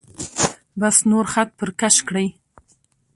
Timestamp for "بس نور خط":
0.79-1.49